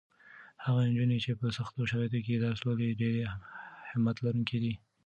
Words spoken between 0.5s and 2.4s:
هغه نجونې چې په سختو شرایطو کې